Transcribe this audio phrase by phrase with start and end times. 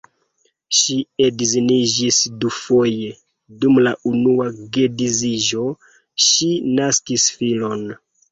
[0.75, 0.93] Ŝi
[1.25, 3.11] edziniĝis dufoje,
[3.65, 5.67] dum la unua geedziĝo
[6.29, 7.85] ŝi naskis filon.